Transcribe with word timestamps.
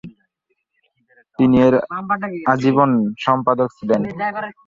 তিনি 1.39 1.55
এর 1.67 1.75
আজীবন 2.53 2.91
সম্পাদক 3.25 3.69
ছিলেন। 3.77 4.01